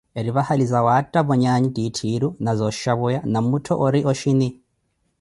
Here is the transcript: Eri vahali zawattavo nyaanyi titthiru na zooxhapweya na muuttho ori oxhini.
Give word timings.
Eri 0.19 0.31
vahali 0.35 0.65
zawattavo 0.71 1.33
nyaanyi 1.41 1.69
titthiru 1.75 2.29
na 2.45 2.51
zooxhapweya 2.63 3.19
na 3.31 3.39
muuttho 3.47 3.73
ori 3.89 4.01
oxhini. 4.11 4.49